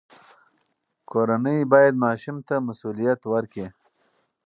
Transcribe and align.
کورنۍ 1.09 1.59
باید 1.71 2.01
ماشوم 2.05 2.37
ته 2.47 2.55
مسوولیت 2.67 3.21
ورکړي. 3.33 3.67